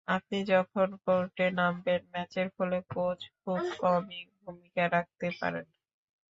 [0.07, 5.65] আপনি যখন কোর্টে নামবেন ম্যাচের ফলে কোচ খুব কমই ভূমিকা রাখতে পারেন।